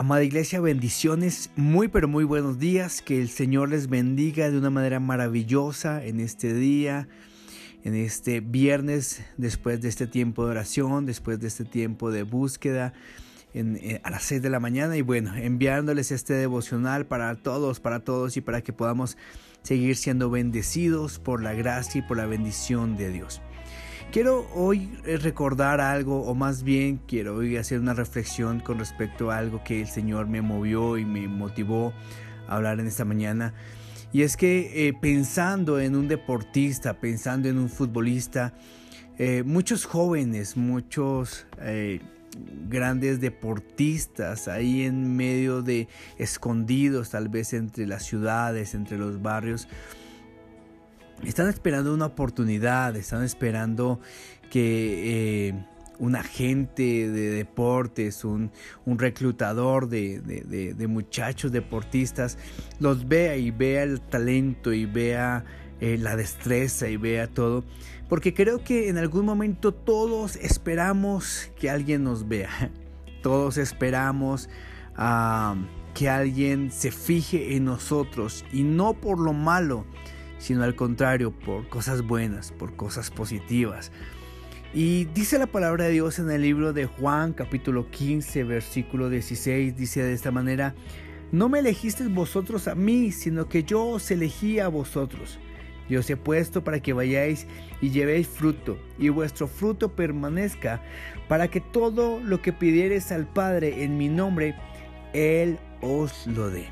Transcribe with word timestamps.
Amada 0.00 0.22
iglesia, 0.22 0.60
bendiciones, 0.60 1.50
muy 1.56 1.88
pero 1.88 2.06
muy 2.06 2.22
buenos 2.22 2.60
días, 2.60 3.02
que 3.02 3.20
el 3.20 3.28
Señor 3.28 3.70
les 3.70 3.88
bendiga 3.88 4.48
de 4.48 4.56
una 4.56 4.70
manera 4.70 5.00
maravillosa 5.00 6.04
en 6.04 6.20
este 6.20 6.54
día, 6.54 7.08
en 7.82 7.96
este 7.96 8.38
viernes, 8.38 9.24
después 9.38 9.80
de 9.80 9.88
este 9.88 10.06
tiempo 10.06 10.44
de 10.44 10.52
oración, 10.52 11.04
después 11.04 11.40
de 11.40 11.48
este 11.48 11.64
tiempo 11.64 12.12
de 12.12 12.22
búsqueda. 12.22 12.92
Eh, 13.54 14.00
a 14.04 14.10
las 14.10 14.22
6 14.22 14.40
de 14.40 14.50
la 14.50 14.60
mañana 14.60 14.96
y 14.96 15.02
bueno, 15.02 15.34
enviándoles 15.34 16.12
este 16.12 16.34
devocional 16.34 17.06
para 17.06 17.34
todos, 17.34 17.80
para 17.80 17.98
todos 17.98 18.36
y 18.36 18.40
para 18.40 18.60
que 18.60 18.72
podamos 18.72 19.16
seguir 19.62 19.96
siendo 19.96 20.30
bendecidos 20.30 21.18
por 21.18 21.42
la 21.42 21.54
gracia 21.54 21.98
y 21.98 22.02
por 22.02 22.18
la 22.18 22.26
bendición 22.26 22.96
de 22.96 23.10
Dios. 23.10 23.42
Quiero 24.10 24.48
hoy 24.54 24.88
eh, 25.04 25.18
recordar 25.18 25.82
algo, 25.82 26.22
o 26.22 26.34
más 26.34 26.62
bien 26.62 26.98
quiero 27.06 27.36
hoy 27.36 27.58
hacer 27.58 27.78
una 27.78 27.92
reflexión 27.92 28.60
con 28.60 28.78
respecto 28.78 29.30
a 29.30 29.36
algo 29.36 29.62
que 29.62 29.82
el 29.82 29.86
Señor 29.86 30.26
me 30.28 30.40
movió 30.40 30.96
y 30.96 31.04
me 31.04 31.28
motivó 31.28 31.92
a 32.48 32.56
hablar 32.56 32.80
en 32.80 32.86
esta 32.86 33.04
mañana. 33.04 33.52
Y 34.10 34.22
es 34.22 34.38
que 34.38 34.88
eh, 34.88 34.94
pensando 34.98 35.78
en 35.78 35.94
un 35.94 36.08
deportista, 36.08 36.94
pensando 36.94 37.50
en 37.50 37.58
un 37.58 37.68
futbolista, 37.68 38.54
eh, 39.18 39.42
muchos 39.44 39.84
jóvenes, 39.84 40.56
muchos 40.56 41.46
grandes 42.66 43.20
deportistas 43.20 44.48
ahí 44.48 44.84
en 44.84 45.16
medio 45.16 45.60
de 45.60 45.86
escondidos 46.16 47.10
tal 47.10 47.28
vez 47.28 47.52
entre 47.52 47.86
las 47.86 48.04
ciudades, 48.04 48.72
entre 48.72 48.96
los 48.96 49.20
barrios, 49.20 49.68
están 51.24 51.48
esperando 51.48 51.92
una 51.94 52.06
oportunidad, 52.06 52.96
están 52.96 53.24
esperando 53.24 54.00
que 54.50 55.48
eh, 55.48 55.54
un 55.98 56.16
agente 56.16 57.10
de 57.10 57.30
deportes, 57.30 58.24
un, 58.24 58.50
reclutador 58.86 59.88
de, 59.88 60.86
muchachos 60.88 61.52
deportistas, 61.52 62.38
los 62.78 63.08
vea 63.08 63.36
y 63.36 63.50
vea 63.50 63.82
el 63.82 64.00
talento 64.00 64.72
y 64.72 64.86
vea 64.86 65.44
eh, 65.80 65.98
la 65.98 66.16
destreza 66.16 66.88
y 66.88 66.96
vea 66.96 67.26
todo. 67.26 67.64
Porque 68.08 68.32
creo 68.32 68.64
que 68.64 68.88
en 68.88 68.96
algún 68.96 69.26
momento 69.26 69.72
todos 69.74 70.36
esperamos 70.36 71.50
que 71.58 71.68
alguien 71.68 72.04
nos 72.04 72.28
vea. 72.28 72.70
Todos 73.22 73.58
esperamos 73.58 74.48
ah, 74.96 75.56
que 75.92 76.08
alguien 76.08 76.70
se 76.70 76.92
fije 76.92 77.56
en 77.56 77.64
nosotros 77.64 78.44
y 78.52 78.62
no 78.62 78.94
por 78.94 79.18
lo 79.18 79.32
malo, 79.32 79.84
sino 80.38 80.62
al 80.62 80.74
contrario, 80.74 81.30
por 81.30 81.68
cosas 81.68 82.02
buenas, 82.02 82.52
por 82.52 82.76
cosas 82.76 83.10
positivas. 83.10 83.92
Y 84.74 85.06
dice 85.06 85.38
la 85.38 85.46
palabra 85.46 85.84
de 85.84 85.92
Dios 85.92 86.18
en 86.18 86.30
el 86.30 86.42
libro 86.42 86.72
de 86.72 86.84
Juan 86.84 87.32
capítulo 87.32 87.90
15 87.90 88.44
versículo 88.44 89.08
16, 89.08 89.74
dice 89.76 90.02
de 90.02 90.12
esta 90.12 90.30
manera, 90.30 90.74
no 91.32 91.48
me 91.48 91.58
elegisteis 91.58 92.12
vosotros 92.12 92.68
a 92.68 92.74
mí, 92.74 93.12
sino 93.12 93.48
que 93.48 93.62
yo 93.62 93.84
os 93.84 94.10
elegí 94.10 94.60
a 94.60 94.68
vosotros. 94.68 95.38
Yo 95.88 96.00
os 96.00 96.10
he 96.10 96.16
puesto 96.16 96.64
para 96.64 96.80
que 96.80 96.92
vayáis 96.92 97.46
y 97.80 97.90
llevéis 97.90 98.28
fruto, 98.28 98.78
y 98.98 99.08
vuestro 99.08 99.46
fruto 99.46 99.94
permanezca, 99.94 100.82
para 101.28 101.48
que 101.48 101.60
todo 101.60 102.20
lo 102.20 102.42
que 102.42 102.52
pidiereis 102.52 103.10
al 103.10 103.26
Padre 103.26 103.84
en 103.84 103.96
mi 103.96 104.08
nombre, 104.08 104.54
Él 105.14 105.58
os 105.80 106.26
lo 106.26 106.50
dé. 106.50 106.68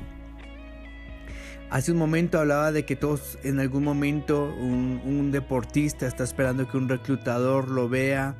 Hace 1.69 1.91
un 1.91 1.97
momento 1.97 2.39
hablaba 2.39 2.71
de 2.71 2.85
que 2.85 2.95
todos 2.95 3.37
en 3.43 3.59
algún 3.59 3.83
momento 3.83 4.45
un, 4.57 5.31
deportista 5.31 6.07
está 6.07 6.23
esperando 6.23 6.67
que 6.69 6.77
un 6.77 6.87
reclutador 6.87 7.69
lo 7.69 7.89
vea. 7.89 8.35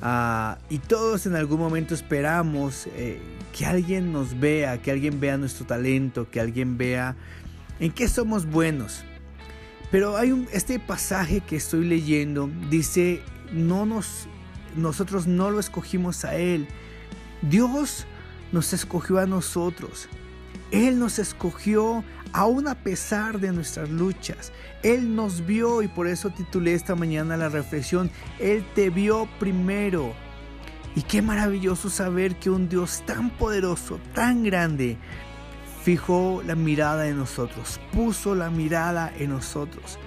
Ah, 0.00 0.58
y 0.70 0.78
todos 0.78 1.26
en 1.26 1.36
algún 1.36 1.60
momento 1.60 1.94
esperamos 1.94 2.86
eh, 2.96 3.20
que 3.52 3.66
alguien 3.66 4.12
nos 4.12 4.40
vea, 4.40 4.80
que 4.80 4.90
alguien 4.90 5.20
vea 5.20 5.36
nuestro 5.36 5.66
talento, 5.66 6.30
que 6.30 6.40
alguien 6.40 6.78
vea 6.78 7.16
en 7.80 7.92
qué 7.92 8.08
somos 8.08 8.46
buenos. 8.46 9.04
Pero 9.90 10.16
hay 10.16 10.32
un, 10.32 10.48
este 10.50 10.78
pasaje 10.78 11.40
que 11.40 11.56
estoy 11.56 11.84
leyendo 11.84 12.50
dice, 12.70 13.20
no 13.52 13.84
nos, 13.84 14.26
nosotros 14.74 15.26
no 15.26 15.50
lo 15.50 15.60
escogimos 15.60 16.24
a 16.24 16.34
Él. 16.36 16.66
Dios 17.42 18.06
nos 18.52 18.72
escogió 18.72 19.18
a 19.18 19.26
nosotros. 19.26 20.08
Él 20.74 20.98
nos 20.98 21.20
escogió 21.20 22.02
aún 22.32 22.66
a 22.66 22.74
pesar 22.74 23.38
de 23.38 23.52
nuestras 23.52 23.90
luchas. 23.90 24.50
Él 24.82 25.14
nos 25.14 25.46
vio 25.46 25.82
y 25.82 25.88
por 25.88 26.08
eso 26.08 26.30
titulé 26.30 26.74
esta 26.74 26.96
mañana 26.96 27.36
la 27.36 27.48
reflexión, 27.48 28.10
Él 28.40 28.66
te 28.74 28.90
vio 28.90 29.28
primero. 29.38 30.12
Y 30.96 31.02
qué 31.02 31.22
maravilloso 31.22 31.90
saber 31.90 32.34
que 32.34 32.50
un 32.50 32.68
Dios 32.68 33.04
tan 33.06 33.30
poderoso, 33.30 34.00
tan 34.14 34.42
grande, 34.42 34.96
fijó 35.84 36.42
la 36.44 36.56
mirada 36.56 37.06
en 37.06 37.18
nosotros, 37.18 37.80
puso 37.92 38.34
la 38.34 38.50
mirada 38.50 39.12
en 39.16 39.30
nosotros. 39.30 40.00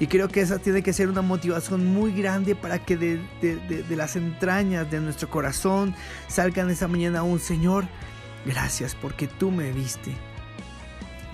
Y 0.00 0.06
creo 0.06 0.28
que 0.28 0.40
esa 0.40 0.58
tiene 0.58 0.82
que 0.82 0.94
ser 0.94 1.10
una 1.10 1.20
motivación 1.20 1.84
muy 1.84 2.12
grande 2.12 2.54
para 2.54 2.82
que 2.82 2.96
de, 2.96 3.20
de 3.42 3.96
las 3.96 4.16
entrañas 4.16 4.90
de 4.90 5.00
nuestro 5.00 5.28
corazón 5.28 5.94
salgan 6.28 6.70
esa 6.70 6.88
mañana 6.88 7.22
un 7.22 7.40
Señor, 7.40 7.84
gracias 8.44 8.94
porque 8.94 9.28
tú 9.28 9.50
me 9.50 9.72
viste. 9.72 10.16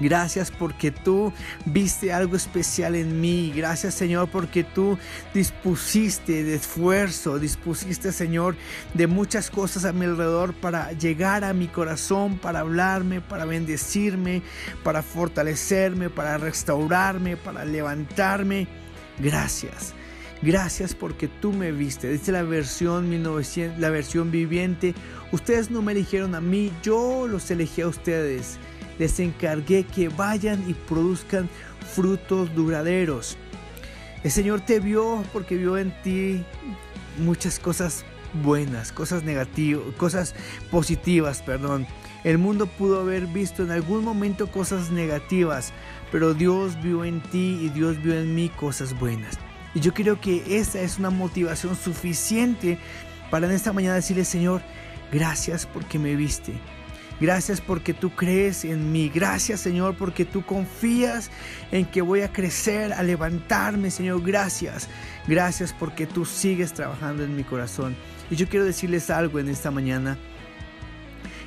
Gracias 0.01 0.53
porque 0.53 0.93
tú 0.93 1.33
viste 1.65 2.13
algo 2.13 2.37
especial 2.37 2.95
en 2.95 3.21
mí. 3.21 3.53
Gracias 3.55 3.95
Señor 3.95 4.29
porque 4.29 4.63
tú 4.63 4.97
dispusiste 5.35 6.45
de 6.45 6.55
esfuerzo, 6.55 7.39
dispusiste 7.39 8.13
Señor 8.13 8.55
de 8.95 9.09
muchas 9.09 9.51
cosas 9.51 9.85
a 9.85 9.93
mi 9.93 10.05
alrededor 10.05 10.55
para 10.55 10.93
llegar 10.93 11.43
a 11.43 11.53
mi 11.53 11.67
corazón, 11.67 12.39
para 12.39 12.61
hablarme, 12.61 13.21
para 13.21 13.45
bendecirme, 13.45 14.43
para 14.85 15.03
fortalecerme, 15.03 16.11
para 16.11 16.39
restaurarme, 16.39 17.37
para 17.37 17.65
levantarme. 17.65 18.69
Gracias. 19.19 19.95
Gracias 20.43 20.95
porque 20.95 21.29
tú 21.29 21.53
me 21.53 21.73
viste. 21.73 22.09
Dice 22.09 22.33
la 22.33 22.43
versión 22.43 23.09
1900, 23.09 23.79
la 23.79 23.91
versión 23.91 24.31
viviente. 24.31 24.95
Ustedes 25.33 25.71
no 25.71 25.83
me 25.83 25.93
eligieron 25.93 26.35
a 26.35 26.41
mí, 26.41 26.73
yo 26.83 27.27
los 27.27 27.51
elegí 27.51 27.83
a 27.83 27.89
ustedes 27.89 28.59
les 28.99 29.21
encargué 29.21 29.85
que 29.85 30.09
vayan 30.09 30.69
y 30.69 30.75
produzcan 30.75 31.49
frutos 31.95 32.55
duraderos. 32.55 33.37
El 34.25 34.31
Señor 34.31 34.61
te 34.61 34.81
vio 34.81 35.23
porque 35.33 35.57
vio 35.57 35.79
en 35.79 35.93
ti 36.03 36.45
muchas 37.19 37.59
cosas 37.59 38.05
buenas, 38.43 38.93
cosas 38.93 39.23
negativas, 39.23 39.83
cosas 39.97 40.35
positivas, 40.71 41.43
perdón. 41.43 41.87
El 42.25 42.39
mundo 42.39 42.67
pudo 42.67 43.01
haber 43.01 43.27
visto 43.29 43.63
en 43.63 43.71
algún 43.71 44.05
momento 44.05 44.51
cosas 44.51 44.91
negativas, 44.91 45.73
pero 46.11 46.35
Dios 46.35 46.81
vio 46.83 47.05
en 47.05 47.23
ti 47.23 47.61
y 47.63 47.69
Dios 47.69 48.03
vio 48.03 48.15
en 48.15 48.35
mí 48.35 48.49
cosas 48.49 48.99
buenas. 48.99 49.39
Y 49.75 49.81
yo 49.81 49.93
creo 49.93 50.21
que 50.21 50.59
esa 50.59 50.81
es 50.81 50.99
una 50.99 51.11
motivación 51.11 51.77
suficiente 51.77 52.79
para 53.31 53.47
en 53.47 53.53
esta 53.53 53.73
mañana 53.73 53.97
decirle, 53.97 54.25
Señor, 54.25 54.63
gracias 55.13 55.67
porque 55.67 55.99
me 55.99 56.17
viste. 56.17 56.55
Gracias 57.21 57.61
porque 57.61 57.95
tú 57.95 58.11
crees 58.11 58.65
en 58.65 58.93
mí. 58.93 59.11
Gracias 59.13 59.61
Señor 59.61 59.97
porque 59.97 60.25
tú 60.25 60.45
confías 60.45 61.31
en 61.73 61.85
que 61.85 62.01
voy 62.01 62.21
a 62.21 62.33
crecer, 62.33 62.93
a 62.93 63.03
levantarme 63.03 63.91
Señor. 63.91 64.23
Gracias. 64.23 64.89
Gracias 65.27 65.73
porque 65.73 66.07
tú 66.07 66.25
sigues 66.25 66.73
trabajando 66.73 67.25
en 67.25 67.37
mi 67.37 67.43
corazón. 67.43 67.97
Y 68.31 68.37
yo 68.37 68.49
quiero 68.49 68.65
decirles 68.65 69.11
algo 69.11 69.41
en 69.41 69.49
esta 69.49 69.71
mañana. 69.71 70.17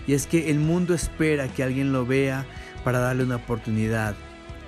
Y 0.08 0.14
es 0.14 0.28
que 0.28 0.50
el 0.50 0.60
mundo 0.60 0.94
espera 0.94 1.48
que 1.48 1.64
alguien 1.64 1.94
lo 1.94 2.06
vea 2.06 2.46
para 2.84 3.00
darle 3.00 3.24
una 3.24 3.38
oportunidad. 3.38 4.16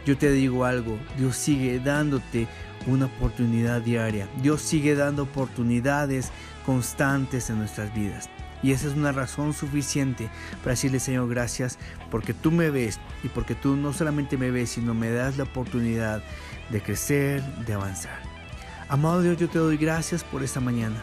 Yo 0.06 0.18
te 0.18 0.32
digo 0.32 0.66
algo, 0.66 0.98
Dios 1.18 1.36
sigue 1.36 1.80
dándote 1.80 2.48
una 2.88 3.06
oportunidad 3.06 3.82
diaria. 3.82 4.28
Dios 4.42 4.62
sigue 4.62 4.96
dando 4.96 5.24
oportunidades 5.24 6.32
constantes 6.66 7.50
en 7.50 7.60
nuestras 7.60 7.94
vidas. 7.94 8.30
Y 8.62 8.72
esa 8.72 8.88
es 8.88 8.94
una 8.94 9.12
razón 9.12 9.54
suficiente 9.54 10.30
para 10.62 10.72
decirle, 10.72 11.00
Señor, 11.00 11.30
gracias 11.30 11.78
porque 12.10 12.34
tú 12.34 12.50
me 12.50 12.70
ves 12.70 13.00
y 13.24 13.28
porque 13.28 13.56
tú 13.56 13.76
no 13.76 13.92
solamente 13.92 14.38
me 14.38 14.52
ves, 14.52 14.72
sino 14.72 14.94
me 14.94 15.12
das 15.12 15.38
la 15.38 15.44
oportunidad 15.44 16.24
de 16.70 16.82
crecer, 16.82 17.44
de 17.66 17.74
avanzar. 17.74 18.22
Amado 18.88 19.22
Dios, 19.22 19.38
yo 19.38 19.50
te 19.50 19.60
doy 19.60 19.78
gracias 19.78 20.24
por 20.24 20.44
esta 20.44 20.62
mañana. 20.62 21.02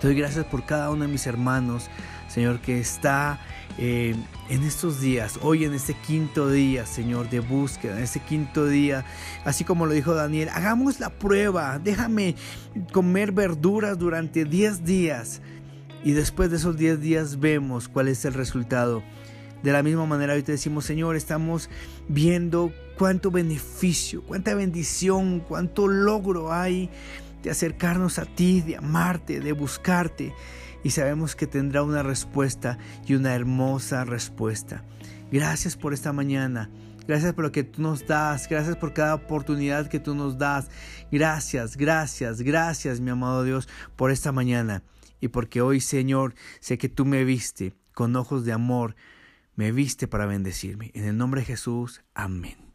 Te 0.00 0.06
doy 0.06 0.16
gracias 0.16 0.44
por 0.44 0.64
cada 0.64 0.90
uno 0.90 1.02
de 1.02 1.08
mis 1.08 1.26
hermanos, 1.26 1.90
Señor, 2.28 2.60
que 2.60 2.78
está 2.78 3.40
eh, 3.78 4.14
en 4.48 4.62
estos 4.62 5.00
días, 5.00 5.40
hoy 5.42 5.64
en 5.64 5.74
este 5.74 5.92
quinto 5.94 6.48
día, 6.48 6.86
Señor, 6.86 7.28
de 7.30 7.40
búsqueda, 7.40 7.96
en 7.96 8.04
este 8.04 8.20
quinto 8.20 8.66
día, 8.66 9.04
así 9.44 9.64
como 9.64 9.86
lo 9.86 9.92
dijo 9.92 10.14
Daniel, 10.14 10.50
hagamos 10.50 11.00
la 11.00 11.10
prueba, 11.10 11.80
déjame 11.80 12.36
comer 12.92 13.32
verduras 13.32 13.98
durante 13.98 14.44
10 14.44 14.84
días 14.84 15.42
y 16.04 16.12
después 16.12 16.50
de 16.50 16.58
esos 16.58 16.76
10 16.76 17.00
días 17.00 17.40
vemos 17.40 17.88
cuál 17.88 18.06
es 18.06 18.24
el 18.24 18.34
resultado. 18.34 19.02
De 19.64 19.72
la 19.72 19.82
misma 19.82 20.06
manera 20.06 20.34
hoy 20.34 20.44
te 20.44 20.52
decimos, 20.52 20.84
Señor, 20.84 21.16
estamos 21.16 21.68
viendo 22.06 22.72
cuánto 22.96 23.32
beneficio, 23.32 24.22
cuánta 24.22 24.54
bendición, 24.54 25.40
cuánto 25.40 25.88
logro 25.88 26.52
hay 26.52 26.88
de 27.42 27.50
acercarnos 27.50 28.18
a 28.18 28.24
ti, 28.24 28.60
de 28.60 28.76
amarte, 28.76 29.40
de 29.40 29.52
buscarte. 29.52 30.34
y 30.84 30.90
sabemos 30.90 31.34
que 31.34 31.48
tendrá 31.48 31.82
una 31.82 32.04
respuesta 32.04 32.78
y 33.04 33.14
una 33.14 33.34
hermosa 33.34 34.04
respuesta. 34.04 34.84
Gracias 35.30 35.76
por 35.76 35.92
esta 35.92 36.12
mañana. 36.12 36.70
Gracias 37.08 37.32
por 37.32 37.44
lo 37.44 37.52
que 37.52 37.64
tú 37.64 37.82
nos 37.82 38.06
das. 38.06 38.48
Gracias 38.48 38.76
por 38.76 38.92
cada 38.92 39.14
oportunidad 39.14 39.88
que 39.88 39.98
tú 39.98 40.14
nos 40.14 40.38
das. 40.38 40.70
Gracias, 41.10 41.76
gracias, 41.76 42.42
gracias, 42.42 43.00
mi 43.00 43.10
amado 43.10 43.44
Dios, 43.44 43.68
por 43.96 44.10
esta 44.10 44.30
mañana. 44.30 44.82
Y 45.20 45.28
porque 45.28 45.62
hoy, 45.62 45.80
Señor, 45.80 46.34
sé 46.60 46.78
que 46.78 46.88
tú 46.88 47.04
me 47.04 47.24
viste 47.24 47.74
con 47.92 48.14
ojos 48.14 48.44
de 48.44 48.52
amor. 48.52 48.94
Me 49.56 49.72
viste 49.72 50.06
para 50.06 50.26
bendecirme. 50.26 50.90
En 50.94 51.04
el 51.04 51.16
nombre 51.16 51.40
de 51.40 51.46
Jesús. 51.46 52.02
Amén. 52.14 52.67